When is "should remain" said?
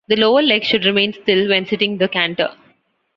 0.63-1.13